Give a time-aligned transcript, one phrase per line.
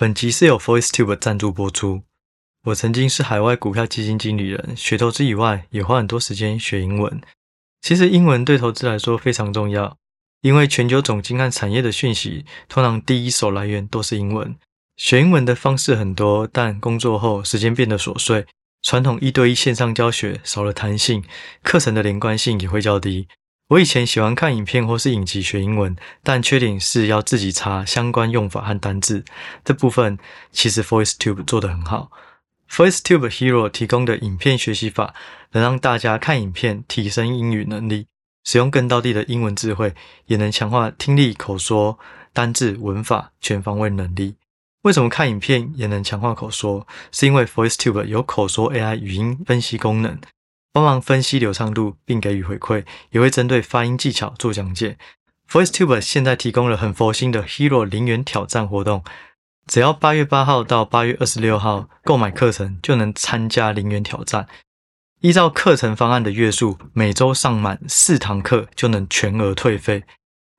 [0.00, 2.04] 本集是由 VoiceTube 赞助播出。
[2.64, 7.20] 我曾经是海外股票基金经理人，学投资以外，也花很多时间学英文。
[7.82, 9.98] 其实英文对投资来说非常重要，
[10.40, 14.56] 因为全球总经和产业的讯息，通常第一手来源都是英文。
[14.96, 18.46] 学英文的方式很多，但工作后时间变得琐碎，
[18.80, 21.22] 传统一对一线上教学少了弹性，
[21.62, 23.28] 课程的连贯性也会较低。
[23.70, 25.94] 我以前喜欢看影片或是影集学英文，
[26.24, 29.24] 但缺点是要自己查相关用法和单字。
[29.64, 30.18] 这部分
[30.50, 32.10] 其实 VoiceTube 做得很好。
[32.68, 35.14] VoiceTube Hero 提供的影片学习法，
[35.52, 38.08] 能让大家看影片提升英语能力，
[38.42, 39.94] 使用更道地的英文智慧，
[40.26, 41.96] 也能强化听力、口说、
[42.32, 44.34] 单字、文法全方位能力。
[44.82, 46.84] 为什么看影片也能强化口说？
[47.12, 50.18] 是因为 VoiceTube 有口说 AI 语音分析功能。
[50.72, 54.96] 帮忙分析流畅度，并给予回馈，也会针对发音技巧做讲解。
[55.50, 59.02] VoiceTube 现在提供了很佛心的 Hero 零元挑战活动，
[59.66, 64.46] 只要八月八号到八月二十六号购买课程，就能参加零元挑战。
[65.20, 70.04] 依照课程方案的月数，每周上满四堂课就能全额退费。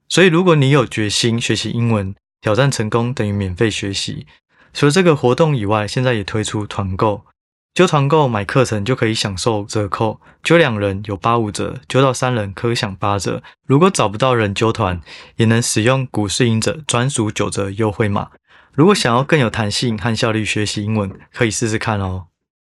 [0.07, 4.28] 所以，如果你有决心学习英文，挑战成功等于免费学习。
[4.73, 7.25] 除了这个活动以外，现在也推出团购。
[7.73, 13.41] 揪团购买课程就可以享受折扣，揪两人有八五折，揪到三人可享八折。
[13.66, 15.00] 如果找不到人揪团，
[15.38, 18.31] 也能使用股市隐者专属九折优惠码。
[18.73, 22.25] 如果想要更有弹性和效率学习英文，可以试试看哦。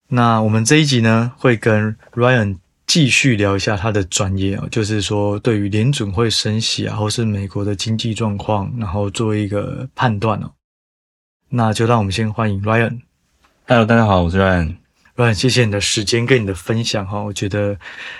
[0.09, 10.54] 那我们这一集呢，会跟 Ryan 继续聊一下他的专业哦，就是说对于联准会升息啊，或是美国的经济状况，然后做一个判断哦。
[11.50, 13.02] 那就让我们先欢迎 Ryan。
[13.67, 14.78] Hello，大家好，我是 Ryan。
[15.26, 17.76] 很谢谢你的时间跟你的分享哈，我觉得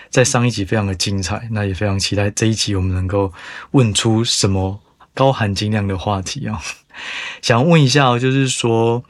[0.10, 3.32] 在上一集非常的精彩，那也非常期待这一集我们能够
[3.72, 4.80] 问出什么
[5.14, 6.60] 高含金量的话题啊。
[7.44, 9.04] 想问一下，就是说，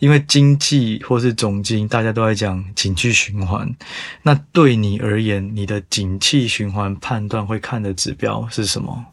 [0.00, 3.74] 因为经济或是总经大家都在讲景气循环，
[4.22, 9.06] 那对你而言，你的景气循环判断会看的指标是什么？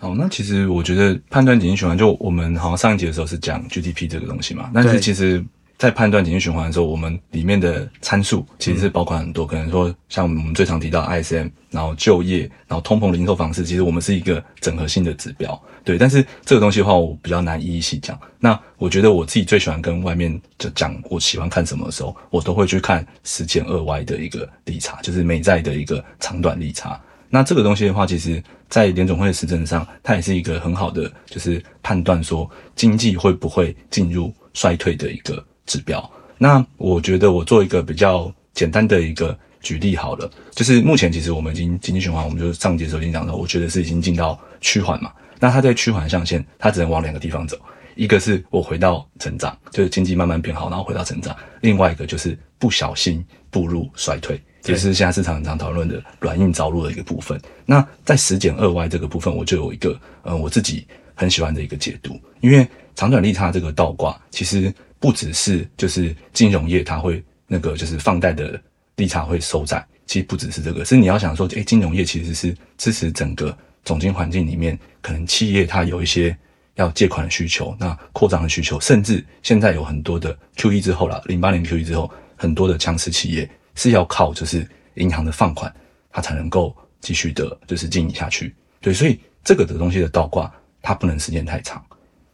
[0.00, 5.44] 哦，那其实我觉得判断景气循环，就我们好像上一集的时候是讲 GDP 这个东西嘛，但是其实。
[5.80, 15.96] 在判断景气循环的时候，我们里面的参数其实是包括很多，可能说像我们最常提到 ISM，然后就业，然后通膨零售方式，其实我们是一个整合性的指标，对。
[15.96, 18.20] 但是这个东西的话，我比较难一一细讲。
[18.38, 27.00] 那我觉得我自己最喜欢跟外面就讲我喜欢看什么的时候，我都会去看十减二 Y 的一个利差，就是美债的一个长短利差。
[27.30, 35.42] 那这个东西的话，其实在联总会的实证上，它也是一个很好的，就是判断说经济会不会进入衰退的一个。
[35.66, 45.12] 指标，那我觉得我做一个比较简单的一个举例好了，就是目前其实我们已经经济循环，我们就是上节时候已经讲到，我觉得是已经进到趋缓嘛。
[45.38, 47.58] 那它在趋缓象限，它只能往两个地方走，
[47.94, 57.40] 一个是我回到成长，就是经济慢慢变好，然后回到成长；另外一个就是不小心步入衰退，也是现在市场很常讨论的软硬着陆的一个部分。
[57.64, 64.72] 那在十减二 Y 这个部分，我就有一个呃我自己很喜欢的一个解读，因为长短利差这个倒挂其实。
[65.00, 68.62] 不只是就是金融业，它会那个就是放贷的
[68.96, 76.36] 利差会收窄，其实不只是这个，是你要想说，诶，金融业其实是支持整个总经环境里面，可能企业它有一些
[76.74, 85.74] 要借款的需求，那扩张的需求，甚至现在有很多的 QE 之后啦，零八年 QE 之后，很多的强势企业是要靠就是银行的放款，
[86.12, 91.82] 它才能够继续的就是经营下去，对，所以这个的东西的倒挂，它不能时间太长。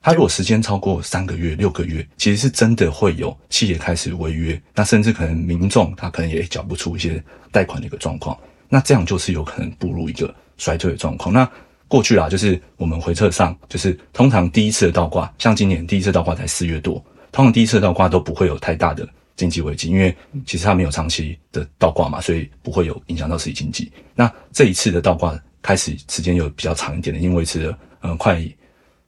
[0.07, 11.35] 它如果时间超过三个月、六个月，其实是真的会有企业开始违约，那甚至可能民众他可能也缴不出一些贷款的一个状况，那这样就是有可能步入一个衰退的状况。
[11.35, 11.51] 那
[11.89, 20.17] 过去啦，就是我们回测上，就是通常第一次的倒挂，像今年第一次倒挂才四月多，通常第一次倒挂都不会有太大的经济危机，因为
[20.47, 23.91] 其实它没有长期的倒挂嘛，所以不会有影响到实体经济。
[24.15, 28.41] 那这一次的倒挂开始时间有比较长一点的，因为维持了嗯快。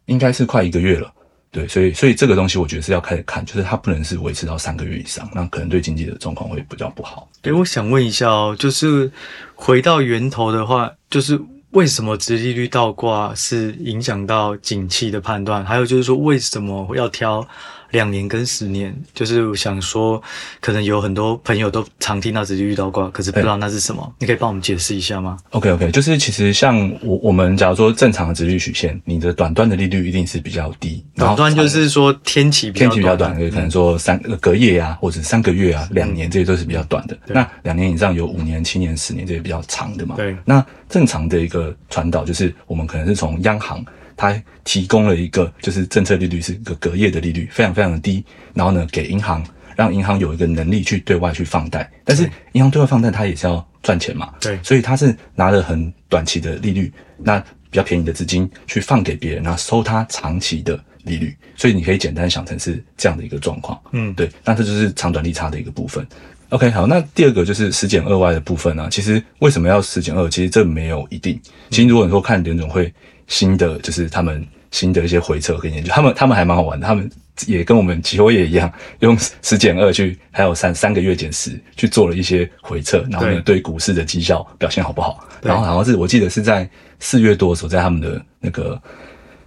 [0.09, 1.11] 应该是快一个月了，
[1.51, 7.29] 对，所以所以这个东西我觉得是要开始看，就是它不能是维持到三个月以上，那可能对经济的状况会比较不好。
[7.41, 9.11] 对，我想问一下哦，就是
[9.55, 11.41] 回到源头的话，就是
[11.71, 15.65] 为什么殖利率倒挂是影响到景气的判断？
[15.65, 17.47] 还有就是说，为什么要挑？
[17.91, 20.23] 两年跟十年，就是我想说，
[20.61, 24.15] 可能有很多朋友都常听到殖利率倒挂，可是不知道那是什么。
[24.19, 31.05] 你可以帮我们解释一下吗？OK OK，就是其实像我我们假如说正常的直率曲线，你的短端的利率一定是比较低。
[31.15, 37.17] 短端就是说天期比较短，天期比较短，可能说三个隔夜啊，或者三个月啊，两年这些都是比较短的。
[37.27, 40.15] 那两年以上有五年、七年、十年这些比较长的嘛。
[40.17, 40.37] 对。
[40.45, 43.85] 那正常的一个传导就是，我们可能是从央行
[44.19, 48.23] 它提供了一个就是政策利率是一个隔夜的利率，非常非常的低，
[48.53, 49.43] 然后呢给银行，
[49.77, 57.39] 让银行有一个能力去对外去放贷，但是银行对外放贷它也是要赚钱嘛，对，所以它是拿了很短期的利率，那
[57.71, 66.05] 比较便宜的资金去放给别人，然后收它长期的利率，所以你可以简单想成是这样的一个状况，嗯，对，那这就是长短利差的一个部分。
[66.51, 68.89] OK，好，那第二个就是十减二 Y 的部分呢、啊。
[68.91, 70.27] 其实为什么要十减二？
[70.31, 71.39] 其实这没有一定。
[71.69, 72.91] 其实如果你说看联总会
[73.29, 76.85] 新的，就是他们新的一些回测跟研究，他们他们还蛮好玩的。
[76.87, 77.09] 他们
[77.47, 85.25] 也跟我们期货业一样，用十减二去，还有三三个月减十去做了一些回测，然后呢，对股市的绩效表现好不好？
[85.43, 88.81] 然后好像是我记得是在四月多的时候，在他们的那个。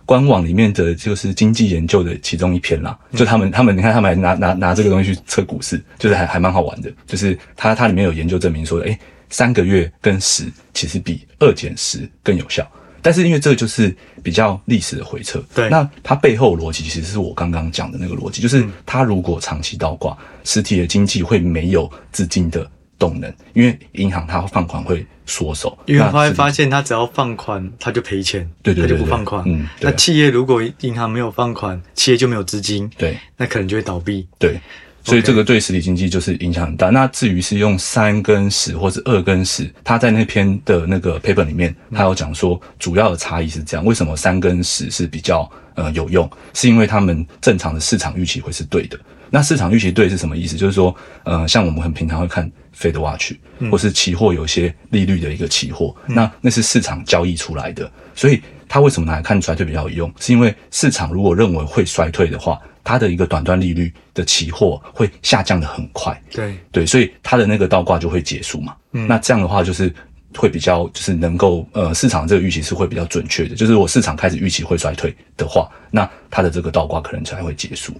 [0.04, 6.92] 官网里面的就是经济研究的其中一篇啦，就他们他们你看他们还拿拿拿这个东西去测股市，就是还还蛮好玩的。
[7.08, 8.98] 就是它它里面有研究证明说，诶，
[9.30, 12.70] 三个月跟十其实比二减十更有效。
[13.02, 22.70] 但是因为这个就是比较历史的回撤，对，那它背后逻辑其实是我刚刚讲的那个逻辑，就是它如果长期倒挂，实体的经济会没有资金的
[23.00, 29.44] 动能，因为银行它放款会缩手，因为他会发现它只要放款，它就赔钱，对对对，他就不放款。
[29.48, 34.28] 嗯，那企业如果银行没有放款，企业就没有资金，对，那可能就会倒闭。
[34.38, 34.60] 对，
[35.04, 36.90] 所以这个对实体经济就是影响很大。
[36.90, 43.86] 那至于是用三跟十，或是二跟十，他在那篇的那个 paper 里面，他有讲说主要的差异是这样。
[43.86, 46.30] 为什么三跟十是比较呃有用？
[46.54, 49.00] 是因为他们正常的市场预期会是对的。
[49.34, 50.58] 那市场预期对是什么意思？
[50.58, 50.94] 就是说，
[51.24, 53.32] 呃，像我们很平常会看 Fed Watch，
[53.72, 57.90] 或是期货有些利率的一个期货，嗯，那那是市场交易出来的。
[58.14, 60.14] 所以它为什么拿来看衰退比较有用？
[60.20, 66.20] 是因为市场如果认为会衰退的话，它的一个短端利率的期货会下降的很快。
[66.32, 68.76] 对对，所以它的那个倒挂就会结束嘛。
[68.92, 69.94] 嗯，那这样的话就是
[70.38, 73.56] 会比较就是能够呃市场这个预期是会比较准确的。
[73.56, 77.94] 就是如果市场开始预期会衰退的话，那它的这个倒挂可能才会结束。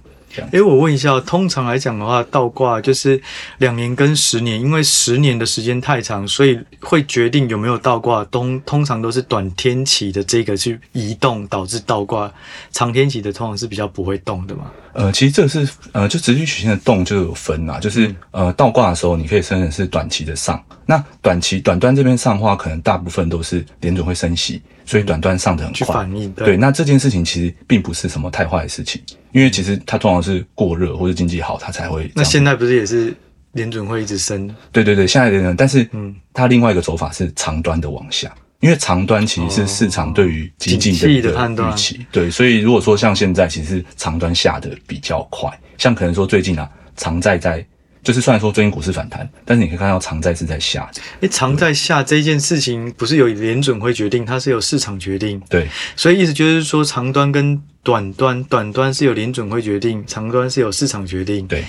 [0.50, 3.20] 哎，我问一下，通常来讲的话，倒挂就是
[3.58, 8.24] 两年跟十年，因为十年的时间太长，所以会决定有没有倒挂。
[8.24, 12.32] 通通常都是短天期的这个去移动导致倒挂，
[12.70, 14.70] 长天期的通常是比较不会动的嘛。
[14.94, 20.62] 呃，其实这个是呃，就直率曲线的动就有分呐，就是、嗯、呃倒挂的时候，你可以称的是短期的上。
[20.86, 25.78] 那短期短端这边上的话，可能大部分都是联准会升息，所以短端上的很快。
[25.78, 29.02] 去反应对，对，那这件事情其实并不是什么太坏的事情。
[29.32, 32.10] 因为其实它通常是过热或者经济好，它才会。
[32.14, 33.14] 那现在不是也是
[33.52, 34.54] 联准会一直升？
[34.70, 42.06] 对对对，现在的人，但是嗯，它另外一个走法是长端的往下，因为长端其实是市场对于经济的预期。
[42.10, 47.64] 对，所以如果说像现在，其实长端下的比较快，像可能说最近啊，长债在。
[48.02, 51.00] 就是虽然说最近股市反弹，但是你可以看到长债是在下的。
[51.20, 55.40] 诶，长债下这件事情不是由联准会决定，它是由市场决定。
[55.48, 61.46] 对，所以意思就是说，长端跟短端，短端是由联准会决定，长端是由市场决定。
[61.46, 61.64] 对，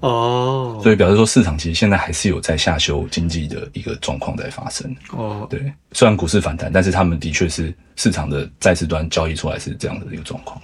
[0.00, 4.96] 哦，所以表示说市场其实现在还是有在下修经济的一个状况在发生。
[5.10, 5.60] 哦，对，
[5.92, 10.58] 虽然股市反弹，但是他们的确是市场的债市端交易出来是这样的一个状况。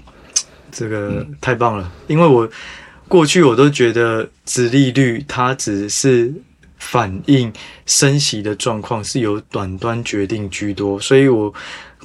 [0.73, 2.49] 这个太棒了，嗯、因为我。
[3.09, 6.33] 过去我都觉得殖利率它只是
[6.79, 7.53] 反映
[7.87, 11.53] 升息的状况，是由短端决定居多，所以我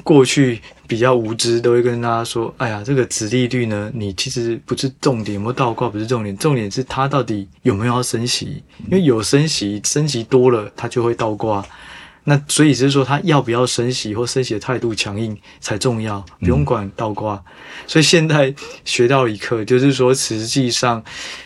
[0.01, 11.63] 过去比较无知，都会跟大家说：“哎呀，这个殖利率呢，你其实不是重点，有没有倒挂不是重点，重点是它到底有没有要升息，因为有升息，升息多了它就会倒挂。”
[12.25, 17.35] 那所以只是说，他要不要升息或升息的态度强硬才重要，不用管倒挂。
[17.35, 17.43] 嗯、
[17.85, 18.53] 所以现在
[18.85, 21.03] 学到一课，就是说，实际上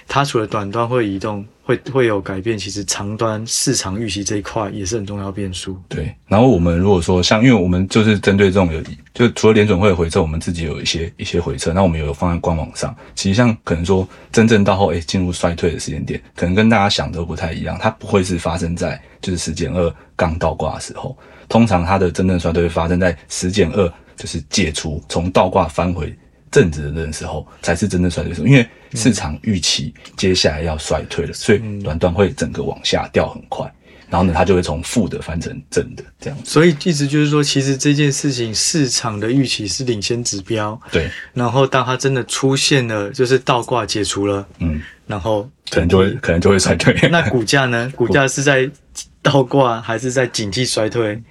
[0.07, 5.77] 它除了短端会移动，会会有改变，其实长端市场预期这一块也是很重要变数。
[5.89, 6.15] 对。
[6.25, 8.81] 然后我们如果说像，因为我们就是针对这种有，
[9.13, 12.95] 就除了联准会的回撤，我们自己有一些一些回撤，那我们有放在官网上。
[13.15, 19.93] 其实像可能说真正到后诶进入衰退的时间点，可能跟大家想的不太一样，它不会是发生在就是十减二。
[20.15, 21.15] 刚倒挂的时候，
[21.47, 26.11] 通常它的真正衰退会发生在十减二，就是解除从倒挂翻回
[26.51, 28.47] 正值的那个时候，才是真正衰退的时候。
[28.47, 33.71] 因为市场预期接下来要衰退了，所以短端会整个往下掉很快，
[34.09, 36.49] 然后呢，它就会从负的翻成正的这样子。
[36.49, 41.09] 所以意思就是说，其实这件事情市场的预期是领先指标，对。
[41.33, 47.09] 然后当它真的出现了，就是倒挂解除了，嗯，然后可能就会可能就会衰退。
[47.09, 47.91] 那股价呢？
[47.95, 48.69] 股价是在。
[49.19, 51.21] 倒挂还是在景气衰退？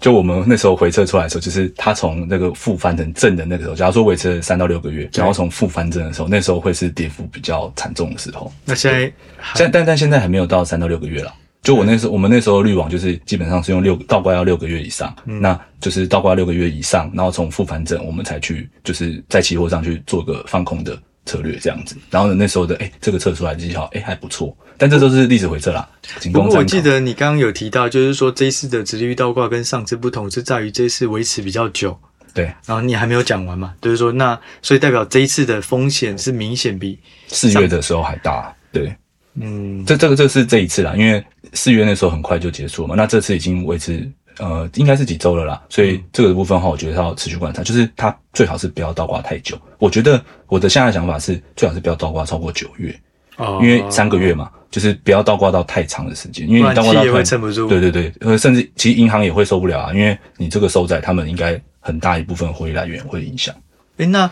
[0.00, 8.52] 就我们那时候回撤出来的时候，就是它从那个负翻成正的那个时候，假如说维持了三到六个月，然后从负翻正的时候，那时候会是跌幅比较惨重的时候。
[8.64, 9.12] 那现在，
[9.54, 20.96] 现但但现在还没有到三到六个月了，就我那时候，我们那时候滤网就是基本上是用六倒挂要六个月以上，嗯、那就是倒挂六个月以上，然后从负反整我们才去就是在期货上去做个放空的
[21.28, 21.94] 策略这样子。
[22.10, 25.86] 然后呢，那时候的哎、欸，这个测出来绩效哎还不错，但这都是历史回测啦。
[26.32, 31.98] 不过我记得你刚刚有提到，就是说这一次的殖利率倒挂跟上次不同，是在于这一次维持比较久。
[32.34, 33.74] 对，然后你还没有讲完嘛？
[33.80, 38.54] 就是说，那所以代表这一次的风险是明显比四月的时候还大。
[38.70, 38.94] 对，
[39.34, 42.94] 嗯，这这个这是这一次啦，因为四月那时候很快就结束了嘛。
[42.94, 44.08] 那这次已经维持
[44.38, 45.62] 呃，应该是几周了啦。
[45.68, 49.58] 所以这个部分的话，我觉得要持续观察，就是它最好是不要倒挂太久。
[49.78, 52.98] 我觉得我的现在想法是，最好是不要倒挂超过九月，
[53.36, 57.68] 哦，因为三个月嘛，就是不要倒挂到太长的时间，因为你倒挂到太，会撑不住。
[57.68, 61.60] 对对对，呃，甚至其实银行也会受不了啊，因为你这个收债，他们应该。
[61.80, 63.54] 很大一部分获利来源会影响。
[63.96, 64.30] 诶，那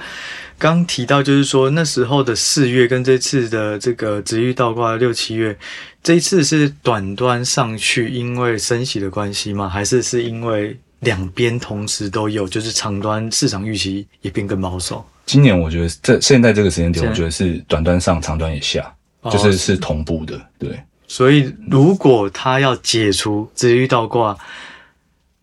[0.58, 5.56] 刚提到就是说那时候的四月跟这次的这个殖利率倒挂六七月，
[6.02, 9.68] 这一次是短端上去，因为升息的关系吗？
[9.68, 15.04] 还是是因为两边同时都有，就是长端市场预期也变更保守？
[15.26, 18.94] 今年我觉得这现在这个时间点，我觉得是短端上，长端也下，
[19.30, 20.40] 就是是同步的。
[20.58, 24.36] 对，所以如果他要解除殖利率倒挂，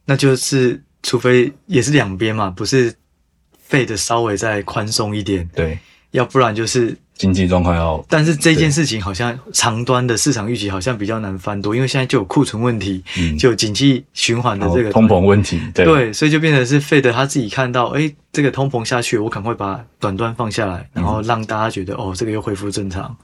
[0.05, 0.81] 那就是。
[1.05, 2.95] 除非也是两边嘛，不是
[3.73, 5.79] 费的稍微再宽松一点，对，
[6.11, 8.05] 要不然就是经济状况要。
[8.07, 23.17] 但是这件事情好像长端的市场预期好像比较难翻多，因为现在就有库存问题，嗯，就有景气循环的这个通膨问题，对，对，所以就变成是费的他自己看到，哎，这个通膨下去，我赶快把短端放下来，然后让大家觉得、嗯、哦，这个又恢复正常。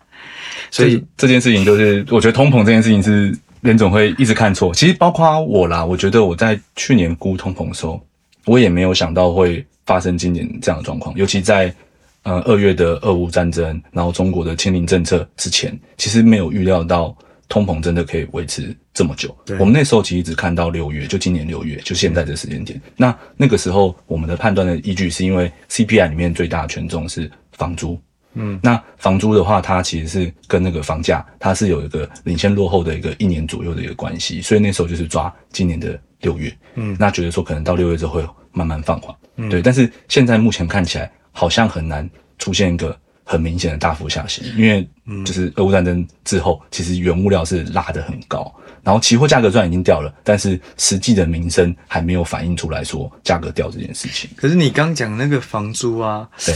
[0.71, 3.37] 所以这件事情就是，我觉得通膨这件事情是。
[3.61, 5.83] 联总会一直看错，其实包括我啦。
[5.83, 8.01] 我觉得我在去年估通膨的时候，
[8.45, 11.15] 我也没有想到会发生今年这样的状况。
[11.17, 11.73] 尤其在
[12.21, 17.17] 呃二月的俄乌战争，然后中国的清零政策之前，其实没有预料到
[17.47, 19.35] 通膨真的可以维持这么久。
[19.57, 22.79] 我们那时候其实只看到六月，就今年六月，就现在这时间点。
[22.95, 27.99] 那那个时候我们的判断的依据是因为 CPI 里面最大的权重是房租。
[28.35, 44.87] 嗯，那房租的话，它其实是跟那个房价，它是有一个领先落后的一个一年左右的一个关系，所以那时候就是抓今年的六月，嗯，那觉得说可能到六月之后会慢慢放缓，嗯，对，但是现在目前看起来好像很难出现一个很明显的大幅下行，因为
[45.25, 48.53] 就是俄乌战争之后，其实原物料是拉得很高，
[48.83, 54.29] 然后期货价格虽然已经掉了，但是实际的民生还没有反映出来说价格掉这件事情。
[54.35, 56.55] 可是你刚讲那个房租啊，对。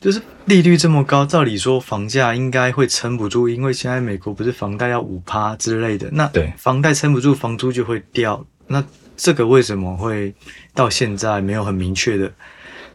[0.00, 8.42] 就是利率这么高，照理说房价应该会撑不住，因为现在美国不是房贷要五趴之类的，那对房贷撑不住，房租就会掉。
[8.66, 8.82] 那
[9.20, 10.32] 这个为什么会
[10.74, 12.32] 到现在没有很明确的？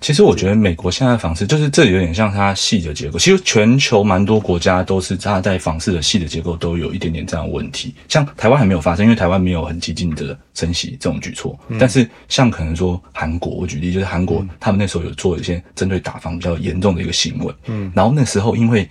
[0.02, 3.20] 其实我觉得美国现在的房市就是这有点像它系的结构。
[3.20, 7.94] 其实全球蛮多国家都是它在房市的系的结构都有一点点这样的问题。
[8.10, 11.58] 像台湾还没有发生，因为台湾没有很激进的升息这种举措。
[11.68, 17.54] 嗯、但是像可能说韩国，我举例就是韩国，他们那时候有做一些针对打房比较严重的一个行为。
[17.68, 18.90] 嗯，然后那时候因为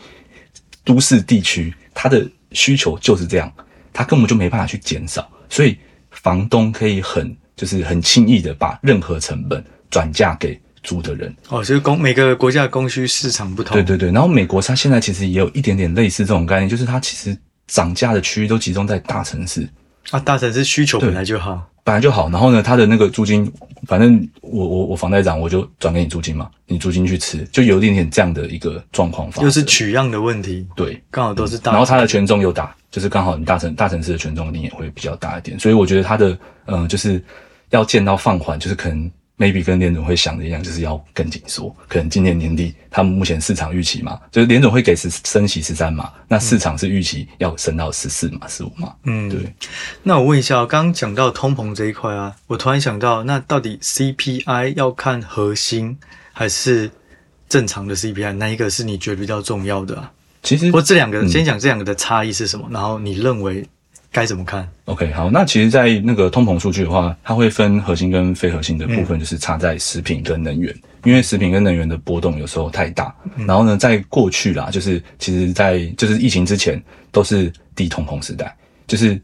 [0.84, 3.52] 都市地区它的需求就是这样，
[3.92, 5.76] 它根本就没办法去减少，所以
[6.22, 10.60] 房东可以很就是很轻易的把任何成本转嫁给。
[10.86, 13.74] 租的人哦，就是供每个国家的供需市场不同。
[13.74, 17.34] 对对对，然后美国它现在其实也有一点点类似这种概念，就是它其实
[17.66, 19.66] 涨价的区域都集中在大城市
[20.10, 22.28] 啊，大城市需求本来就好，本来就好。
[22.30, 23.48] 然后呢，他的那个租金，
[23.86, 29.44] 反正我我我房贷涨，我就转给你租金嘛，你租金去吃，就有一点点这样的一个状况发生。
[29.44, 36.30] 又是取样的问题，对，刚好都是大，然后它的权重又大，就是刚好你大城大城市的权重一定也会比较大一点，所以我觉得他的
[36.64, 37.22] 嗯、呃，就是
[37.70, 39.10] 要见到放缓，就是可能。
[39.36, 41.68] maybe 跟联总会想的一样，就是要更紧缩。
[41.88, 48.94] 可能今年年底，他们目前市场预期嘛，就是联总会给十升息十三嘛，那市场是预期要升到十四嘛、十五嘛。
[49.02, 49.40] 嗯，对。
[50.06, 55.96] 那我问一下，刚刚讲到通膨这一块啊，我突然想到，那到底 CPI 要看核心
[56.32, 56.90] 还是
[57.48, 58.34] 正常的 CPI？
[58.34, 60.12] 哪一个是你觉得比较重要的啊？
[60.42, 62.68] 其实，或这两个，嗯、先讲这两个的差异是什么？
[62.70, 63.66] 然后你认为？
[64.12, 73.12] 该怎么看？OK，好，那其实，在那个通膨数据的话，它会分核心跟非核心的部分，就是差在食品跟能源，嗯、因为食品跟能源的波动有时候太大。
[73.36, 76.80] 嗯、然后呢，在过去啦，就是其实，在就是疫情之前
[77.10, 78.56] 都是低通膨时代，
[78.86, 79.20] 就是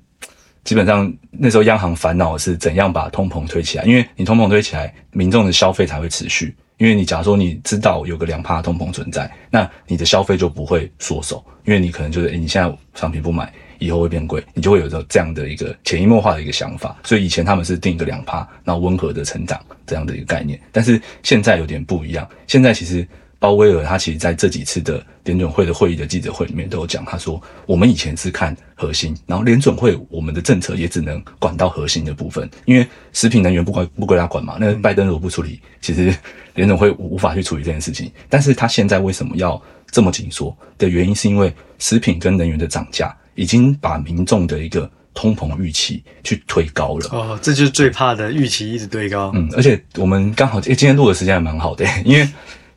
[0.65, 6.55] 基本上那时候央行烦恼是怎样把通膨推起来，因为你通膨推起来，民众的消费才会持续。
[6.79, 13.53] 因为你假如说你知道有个两趴通膨存在，那你的消费就不会缩手，因为你可能就是，诶，你现在商品不买。
[13.83, 16.99] 以后会变贵，你就会有着这样的一个潜移默化的一个想法。
[17.03, 20.61] 所以以前他们是定一个两趴，然后温和的成长这样的一个概念。
[20.71, 23.09] 但是现在有点不一样，现在其实
[23.41, 34.59] 鲍威尔他其实在这几次的联准会的会议的记者会里面都有讲，他说我们以前是看核心，然后联准会我们的政策也只能管到核心的部分，因为食品能源不归不归他管嘛。
[34.61, 36.15] 那拜登如果不处理，其实
[36.55, 38.13] 联准会无法去处理这件事情。
[38.29, 47.09] 但是他现在为什么要这么紧缩的原因，是因为食品跟能源的涨价已经把民众的一个通膨预期去推高了。
[47.11, 49.33] 哦，这就是最怕的预期一直推高。
[49.35, 52.29] 嗯，而且我们刚好诶，今天录的时间还蛮好的，因为。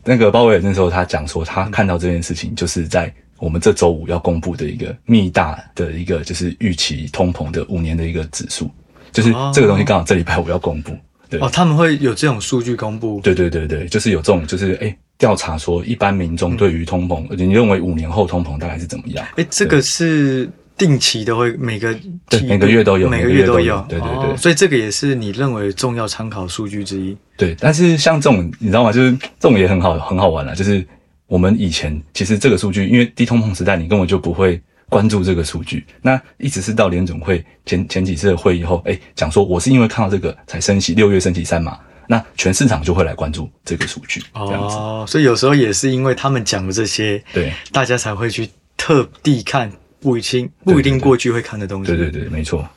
[0.04, 8.70] 那个鲍威尔那时候他讲说，他看到这件事情，就是在我们这周五要公布的一个密大的一个就是预期通膨的五年的一个指数，
[9.12, 10.96] 就是这个东西刚好这礼拜五要公布。
[11.30, 13.20] 对哦，他们会有这种数据公布？
[13.22, 19.26] 对对对对，就是有这种就是哎调查说一般民众对于通膨，你认为五年后通膨大概是怎么样？
[19.36, 20.50] 哎，这个是。
[20.78, 21.96] 定期都会每个
[22.28, 27.16] 对每个月都有，每个月都有，对对对，所以这个也是你认为重要参考数据之一。
[27.38, 28.92] 对，但是像这种你知道吗？
[28.92, 30.56] 就是这种也很好，很好玩啦。
[30.56, 30.86] 就是
[31.28, 35.86] 我们以前其实这个数据，因为低通膨时代，你根本就不会关注这个数据。
[36.02, 41.78] 那一直是到联总会前前几次的会议后，哎，讲说我是因为看到这个才升息，六月升息三码，
[42.08, 44.24] 那全市场就会来关注这个数据。
[44.34, 44.76] 这样子。
[44.76, 49.72] 哦，所以有时候也是因为他们讲的这些，对，大家才会去特地看。
[50.04, 51.88] 不一定不一定过去会看的东西。
[51.88, 52.68] 对对对，对，没错。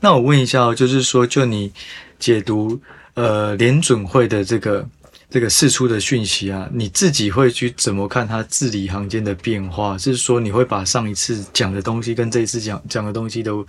[0.00, 1.70] 那我问一下，就是说，就你
[2.18, 2.80] 解读
[3.14, 4.88] 呃联准会的这个
[5.28, 9.98] 这个释出的讯息啊，你自己会去怎么看它字里行间的变化？
[9.98, 13.66] 是说你会把上一次讲的东西跟这一次讲讲的东西都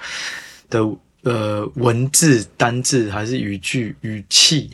[0.69, 0.79] 的
[1.23, 4.69] 呃文字单字还是语句语气？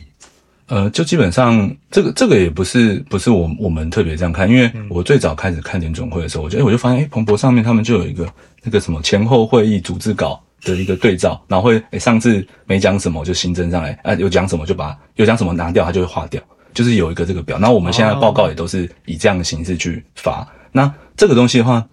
[0.70, 8.24] 呃，就基本上这个这个也不是不是我我们特别这样看，因为我最早开始看联总会的时候，我觉得我就发现，哎，彭博上面他们就有一个
[8.62, 16.40] 那个什么前后会议组织稿的一个对照，然后会哎上次没讲什么就新增上来，啊有讲什么就把有讲什么拿掉，它就会划掉，
[16.72, 17.58] 就是有一个这个表。
[17.58, 20.46] 那我们现在报告也都是以这样的形式去发。
[20.70, 21.84] 那这个东西的话，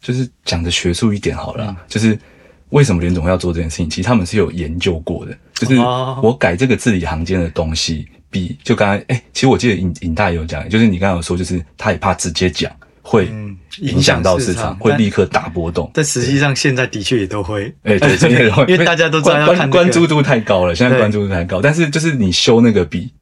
[0.00, 2.16] 就是讲的学术一点好了，嗯、就是
[2.68, 3.90] 为什么联总会要做这件事情？
[3.90, 5.76] 其实他们是有研究过的，就是
[6.22, 8.06] 我改这个字里行间的东西。
[8.30, 12.70] 比就刚才哎，其实我记得尹尹大也有讲，就是你刚刚有说，就是他也怕直接讲
[13.02, 13.28] 会
[13.80, 15.90] 影响到市场，会立刻大波动。
[15.92, 18.16] 但实际上现在的确也都会，哎对，
[18.68, 23.12] 因为大家都知道要看关注度太高了，现在关注度太高，但是就是你修那个比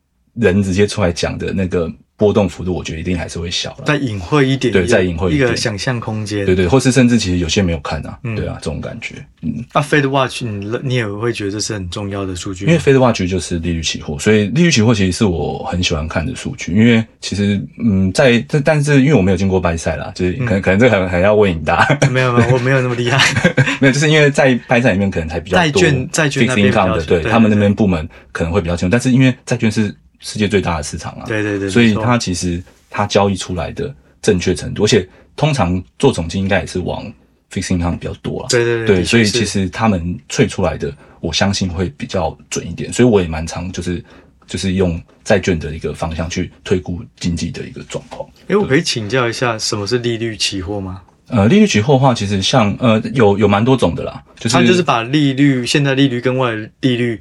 [0.40, 1.90] 人直接出来讲的那个。
[2.18, 3.84] 波动幅度，我觉得一定还是会小了。
[3.86, 6.44] 再隐晦一点，对，再隐晦一点，一个想象空间。
[6.44, 9.24] 对对，或是甚至其实有些没有看啊，嗯、对啊，这种感觉。
[9.42, 12.66] 嗯，那 Fed Watch，你你也会觉得这是很重要的数据？
[12.66, 16.72] 因为 Fed Watch 就是利率期货，所以利率期货其实是我很喜欢看的数据。
[16.74, 21.86] 因为其实，嗯，在这，但是因为我没有经过 buy side 啦，就是可能、嗯、可能这个还还要问你答。
[22.10, 23.16] 没有没有，我没有那么厉害。
[23.80, 28.90] 没有，就是因为在拜赛里面可能才比较多债券债券那边的，对，对他们那边部门可能会比较清楚。
[28.90, 32.62] 但是因为债券是世界最大的市场啊，对对对，所以它其实。
[32.90, 37.04] 它交易出来的正确程度，而且通常做总金应该也是往
[37.52, 38.46] fixed income 比较多了。
[38.48, 42.90] 对对对，对，所以其实他们萃出来的，我相信会比较准一点。
[42.90, 44.02] 所以我也蛮常就是
[44.46, 48.26] 就是用债券的一个方向去推估经济的一个状况。
[48.48, 51.02] 哎，我可以请教一下，什么是利率期货吗？
[51.30, 57.20] 呃，利率期货的话，其实像呃有有蛮多种的啦，就是它就是把利率现在利率跟外利率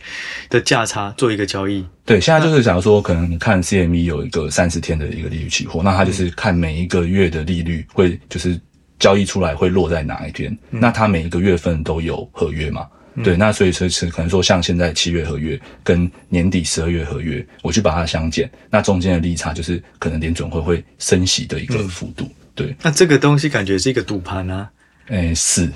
[0.50, 1.86] 的价差做一个交易。
[2.06, 8.58] 对，现在就是假如说，可能你看 CME 有一个三十天的一个利率期货，那它就是看每一个月的利率会就是
[8.98, 12.88] 交易出来会落在哪一天，嗯、那它每一个月份都有合约嘛？
[13.16, 22.24] 嗯、对，那所以说是可能说像现在七月合约跟年底十二月合约，我去把它相减，那中间的利差就是可能联准会会升息的一个幅度。
[22.24, 24.68] 嗯对，那这个东西感觉是一个赌盘啊。
[25.10, 25.70] 哎，是，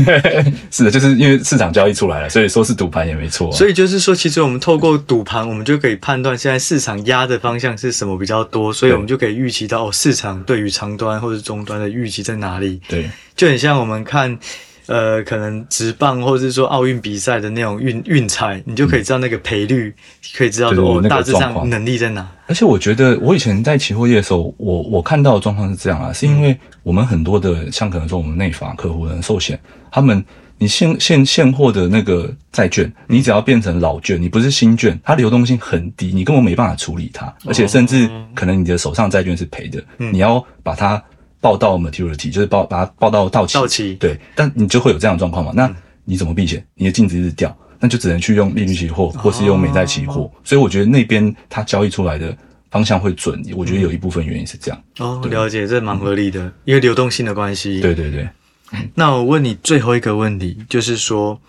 [0.70, 3.52] 是的，就是因为市场交易出来了，所以说是赌盘也没错啊。
[3.54, 12.80] 所以就是说，其实我们透过赌盘，我们就可以判断现在市场压的方向是什么比较多，所以我们就可以预期到哦，市场对于长端或者中端的预期在哪里。
[12.88, 14.38] 对，就很像我们看。
[14.86, 19.94] 呃，可能直棒或者是说奥运比赛的那种运运彩，你就可以知道那个赔率，嗯、
[20.36, 22.28] 可以知道说大致上能力在哪。
[22.46, 29.58] 而且我觉得，我以前在期货业的时候，我我看到的状况是这样啊，是因为我们很多的，像可能说我们内法客户的寿险，
[29.90, 30.22] 他们
[30.58, 41.02] 你现现现货的那个债券，你只要变成老券，你不是新券，它流动性很低，你根本没办法处理它，而且甚至可能你的手上债券是赔的，嗯、你要把它。
[41.42, 45.52] 报到 maturity 就是报把它报到到期，到期对，但你就会有这样的状况嘛？
[45.54, 45.70] 那
[46.04, 46.64] 你怎么避险？
[46.74, 50.22] 你的净值一直掉，那就只能去用利率期货或是用美债期货。
[50.22, 52.34] 哦、所以我觉得那边它交易出来的
[52.70, 54.82] 方向会准，我觉得有一部分原因是这样。
[55.00, 57.80] 哦，了解，这蛮合理的，嗯、因为流动性的关系。
[57.80, 58.28] 对对对。
[58.94, 61.40] 那我问你最后一个问题，就是说，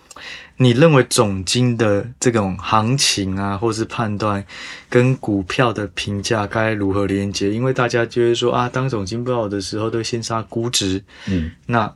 [0.56, 4.44] 你认为总金的这种行情啊，或是判断
[4.88, 7.50] 跟股票的评价该如何连接？
[7.50, 11.02] 因为大家就会说啊，当总金不好的时候，都先杀估值。
[11.26, 11.92] 嗯，那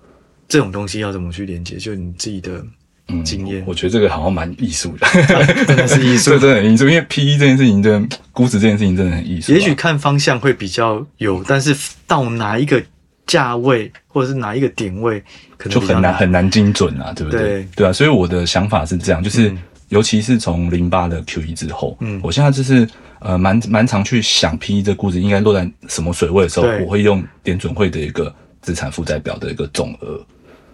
[0.49, 1.77] 这种东西要怎么去连接？
[1.77, 2.65] 就你自己的。
[3.11, 6.87] 嗯，经验，我觉得这个好像蛮艺术的，啊， 真的是艺术， 这真的很艺术。
[6.87, 9.51] 因为 PE 这件事情，真的估值这件事情真的很艺术。
[9.51, 11.75] 也许看方向会比较有，但是
[12.07, 12.85] 到哪一个
[13.29, 15.23] 价位或者是哪一个点位，
[15.57, 17.41] 可能就很难很难精准啊，对不对？
[17.41, 17.93] 对，对啊。
[17.93, 19.59] 所以我的想法是这样，就是、嗯、
[19.91, 22.89] 尤其是从零八的 QE 之后，嗯，我现在就是
[23.21, 30.21] 呃蛮蛮常去想 PE 这估值应该落在什么水位的时候，我会用联准会的一个资产负债表的一个总额。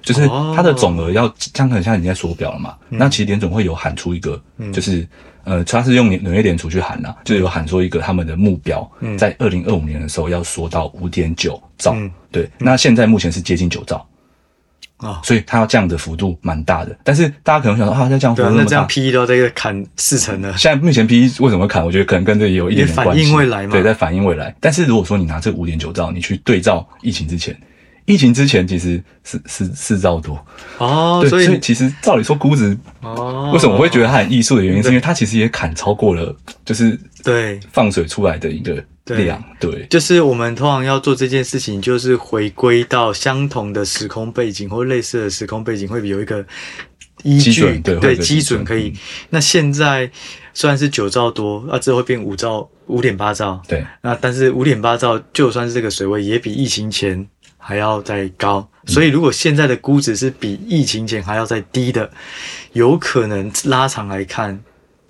[0.00, 2.76] 就是它的总额要这样，很像你在缩表了嘛？
[2.90, 4.38] 嗯、那其实联准会有喊出一个，
[4.70, 5.08] 就是、嗯、
[5.44, 11.92] 呃，他是用纽纽约联储去喊呐、啊，就有喊出一个他们的目标，在二零二五年的时候要缩到五点九兆。
[11.94, 13.96] 嗯、对，那现在目前是接近九兆
[14.96, 16.96] 啊，哦、所以它要降的幅度蛮大的。
[17.04, 20.56] 但是大家可能想说啊，在降幅度那么大，那这样 P E 都要这个砍四成了。
[20.56, 21.84] 现在目前 P E 为什么砍？
[21.84, 23.22] 我觉得可能跟这有一点点关系。
[23.22, 23.72] 反映未来嘛？
[23.72, 24.54] 对，在反映未来。
[24.60, 27.56] 但是如果说你拿这五点九兆，你去对照疫情之前。
[28.06, 30.38] 疫情之前其实是是四兆多。
[30.78, 37.58] 哦，对，所以其实照理说估值哦，为什么我会觉得它很艺术的原因，是因为它其实也砍超过了，就是对。
[37.72, 46.44] 放水出来的一个量，对，就是我们通常要做这件事情，就是回归到相同的时空背景或类似的时空背景，会有一个
[47.22, 48.62] 依据，对对，基准。
[48.64, 48.92] 可以。
[49.30, 50.10] 那现在
[50.52, 57.26] 虽然是九兆多，啊，之后会变五兆，五点八兆，对，那但是五点八兆就算是这个水位，也比疫情前。
[57.66, 62.10] 还要再高，所以如果现在的估值是比疫情前还要再低的，
[62.74, 64.60] 有可能拉长来看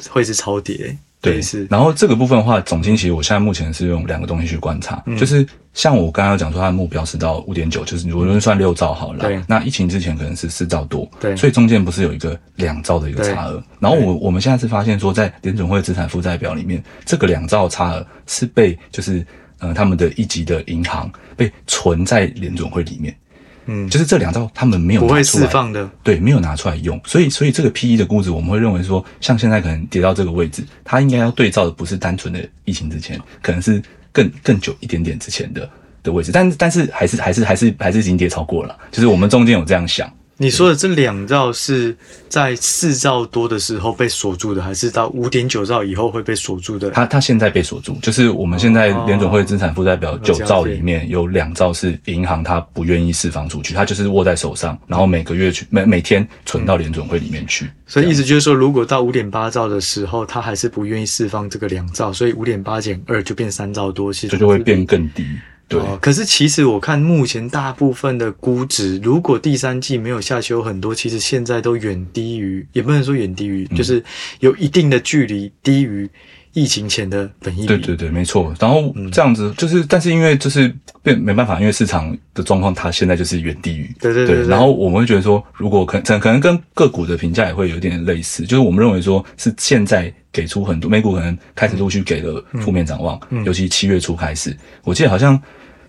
[0.08, 0.96] 会是超跌。
[1.20, 1.66] 对，是。
[1.68, 9.18] 然后这个部分的话，总经其实我现在目前是用两个东西去观察，嗯、就是像我刚刚讲说，它的目标是到五点九，就是如果算六兆好了。
[9.18, 9.42] 对。
[9.48, 11.34] 那疫情之前可能是四兆多，对。
[11.34, 13.60] 所以中间不是有一个两兆的一个差额？
[13.80, 19.26] 然后我我们现在是发现说，在联准会资产负债表里面，这个两兆差额是被就是。
[19.64, 23.16] 呃，他们的一级的银行被存在联准会里面，
[23.64, 35.66] 嗯，就是这两招他们没有拿出来，不会释放的，对，没有拿出来用，所以，所以这个 PE 的估值，我们会认为说，像现在可能跌到这个位置，它应该要对照的不是单纯的疫情之前，可能是更更久一点点之前的
[36.02, 40.12] 的位置，但但是还是还是还是还是已经跌超过了，就是我们中间有这样想。
[40.36, 41.96] 你说的这两兆是
[42.28, 46.90] 在四兆多的时候被锁住的，还是到五点九兆以后会被锁住的？
[46.90, 57.70] 它它现在被锁住，就是我们现在联总会资产负债表九兆里面有两兆是银行它不愿意释放出去，它就是握在手上，然后每个月去每每天存到联总会里面去。
[57.86, 65.24] 所以意思就是说，如果到五点八兆的时候，它还是不愿意释放这个两兆，所以五点八减二就变三兆多，其实这就会变更低。
[65.66, 74.04] 对、哦，可是其实我看目前大部分的估值，如果第三季没有下修很多，其实现在都远低于，也不能说远低于，嗯、就是
[74.40, 76.08] 有一定的距离低于
[76.54, 77.66] 疫情前的本益比。
[77.66, 78.54] 对对对，没错。
[78.58, 83.94] 然后这样子就是，嗯、但是因为就是变没办法，因为市场的状况，它现在就是远低于。
[84.00, 84.46] 对对对。
[84.46, 95.40] 然后我们会觉得说，如果可能可能跟个股的评价也会有点类似，就是我们认为说是现在给出很多美股可能开始陆续给了负面展望，嗯嗯、尤其七月初开始，我记得好像。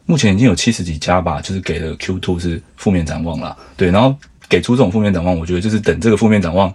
[0.08, 4.16] 目前已经有七十几家吧，就是给了 Q two 是负面展望了，对，然后
[4.48, 6.72] 给出这种负面展望，我觉得就是等这个负面展望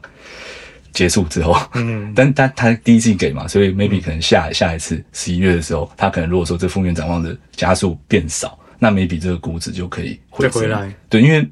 [0.93, 11.49] 结束之后，嗯，但但他第一季给嘛，所以 maybe 可能下、嗯、下一次十一月的时候，他可能如果说这负面展望的加速变少，那 maybe 这个估值就可以回回来，对，因为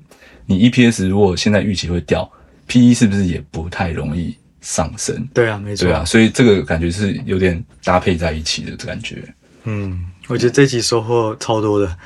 [0.46, 2.30] 你 EPS 如果现在预期会掉
[2.66, 5.28] ，PE 是不是也不太容易上升？
[5.34, 9.22] 对啊，没错，对啊，所以这个感觉是有点搭配在一起的感觉，
[9.64, 10.04] 嗯。
[10.28, 11.96] 我觉得这一集收获超多的，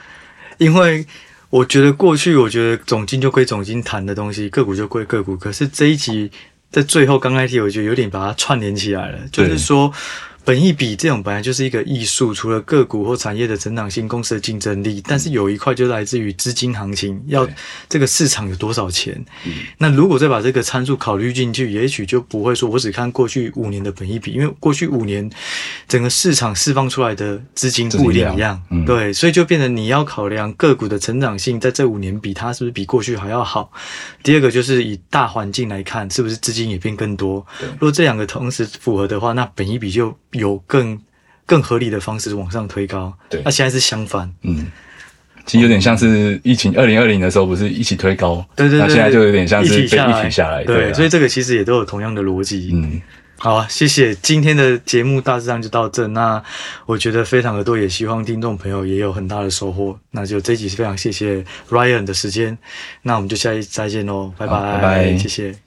[0.59, 1.05] 因为
[1.51, 5.37] 我觉得过去我觉得总经就归总经谈的东西，个股就归个股。
[5.37, 6.31] 可是这一集
[6.73, 9.93] 在最后刚开始，我觉得有点把它串联起来了，就是说。
[10.45, 17.49] 本益比这种本来就是一个艺术，除了个股或产业的成长性、公司的竞争力，但是有一块就来自于资金行情，要
[17.89, 19.25] 这个市场有多少钱。
[19.79, 25.31] 那如果再把这个参数考虑进去，也许就不会说我只看过去五年的本益比，因为过去五年
[25.93, 33.71] 整个市场释放出来的资金不一样，嗯、对，所以就变成你要考量个股的成长性，在这五年比它是不是比过去还要好。
[34.23, 37.45] 第二个就是以大环境来看，是不是资金也变更多。
[37.73, 40.17] 如果这两个同时符合的话，那本一比就。
[40.33, 40.99] 有更
[41.45, 44.67] 更合理的方式往上推高，对，那现在是相反，嗯，
[45.45, 52.99] 其实有点像是疫情二零二零的时候不是一起推高，对对对，那现在就有点像是被一起下来，对，所以这个其实也都有同样的逻辑，嗯，
[53.43, 54.15] 好啊，谢谢。
[54.15, 56.07] 今天的节目大致上就到这。
[56.07, 56.41] 那
[56.87, 59.99] 我觉得非常的多，也希望听众朋友也有很大的收获。
[60.13, 62.57] 那就这一集是非常谢谢 Ryan 的时间。
[63.03, 65.62] 那我们就下一次再见喽，拜拜，拜拜，谢谢。